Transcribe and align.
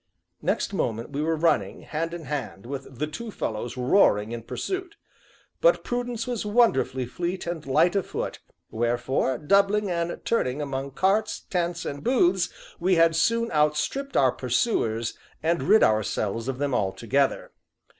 Next 0.41 0.73
moment 0.73 1.11
we 1.11 1.21
were 1.21 1.35
running, 1.35 1.81
hand 1.81 2.11
in 2.11 2.23
hand, 2.25 2.65
with 2.65 2.97
the 2.97 3.05
two 3.05 3.29
fellows 3.29 3.77
roaring 3.77 4.31
in 4.31 4.41
pursuit. 4.41 4.95
But 5.61 5.83
Prudence 5.83 6.25
was 6.25 6.43
wonderfully 6.43 7.05
fleet 7.05 7.45
and 7.45 7.63
light 7.67 7.95
of 7.95 8.07
foot, 8.07 8.39
wherefore, 8.71 9.37
doubling 9.37 9.91
and 9.91 10.19
turning 10.25 10.59
among 10.59 10.93
carts, 10.93 11.41
tents, 11.41 11.85
and 11.85 12.03
booths, 12.03 12.49
we 12.79 12.95
had 12.95 13.15
soon 13.15 13.51
outstripped 13.51 14.17
our 14.17 14.31
pursuers, 14.31 15.15
and 15.43 15.61
rid 15.61 15.83
ourselves 15.83 16.47
of 16.47 16.57
them 16.57 16.73
altogether. 16.73 17.51